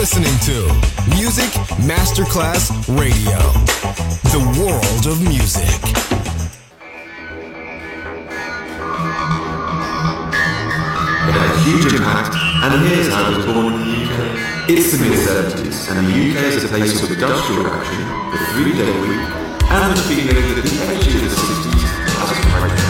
listening 0.00 0.38
to 0.40 0.64
Music 1.10 1.50
Masterclass 1.84 2.72
Radio, 2.98 3.36
the 4.32 4.40
world 4.56 5.04
of 5.06 5.20
music. 5.20 5.68
A 11.36 11.58
huge 11.64 11.92
impact, 11.92 12.34
and 12.64 12.80
here's 12.88 13.12
how 13.12 13.30
it 13.30 13.36
was 13.36 13.44
born 13.44 13.74
in 13.74 13.80
the 13.80 13.96
UK. 14.08 14.70
It's 14.70 14.96
the 14.96 15.04
mid-70s, 15.04 15.90
and 15.94 16.06
the 16.06 16.12
UK 16.16 16.44
is 16.48 16.64
a 16.64 16.68
place 16.68 17.02
of 17.02 17.10
industrial 17.10 17.66
action, 17.66 18.00
the 18.32 18.38
three-day 18.54 19.00
week, 19.02 19.20
and 19.68 19.92
the 19.94 20.00
feeling 20.08 20.54
that 20.54 20.64
the 20.64 20.80
edge 20.80 21.14
of 21.14 21.20
the 21.20 21.28
60s 21.28 21.82
has 22.16 22.30
quite 22.48 22.89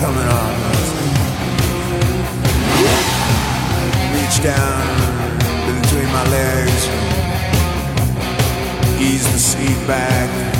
coming 0.00 0.28
off. 0.28 0.56
Reach 4.14 4.42
down 4.42 4.86
between 5.82 6.08
my 6.10 6.24
legs, 6.30 6.88
ease 8.98 9.30
the 9.30 9.38
seat 9.38 9.86
back. 9.86 10.59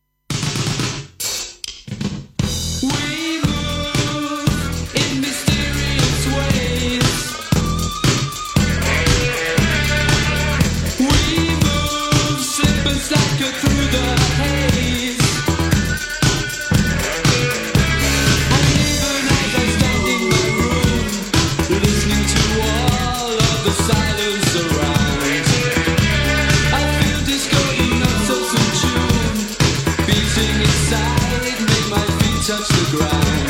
grind. 32.91 33.40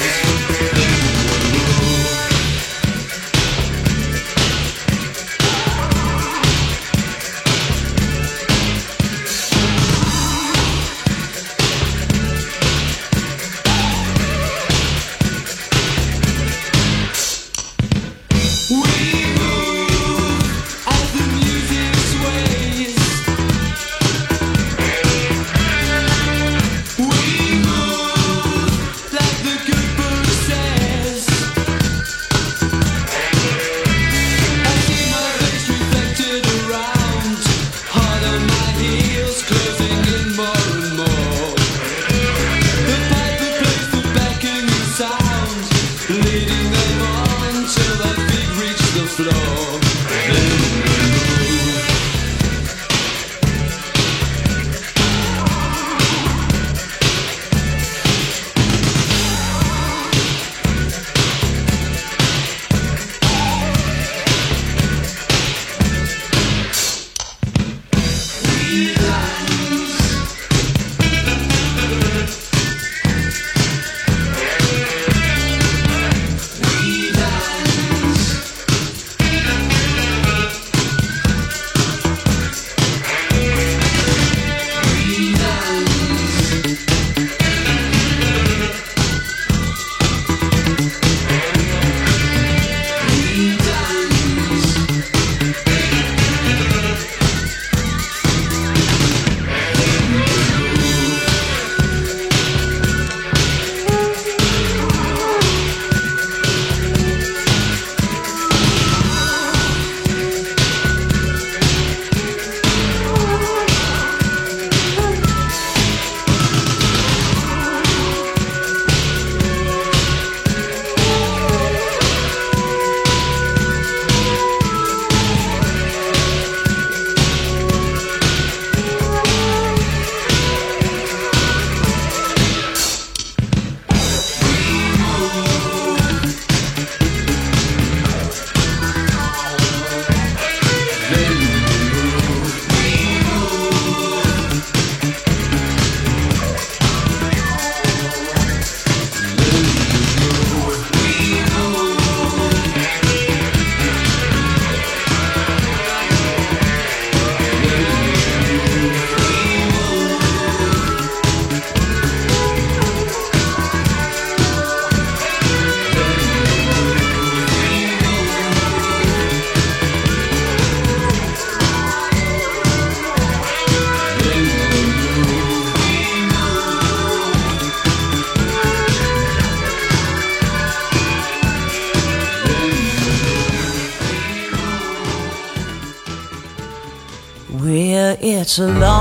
it's 188.41 188.57
a 188.57 188.67
long 188.67 189.00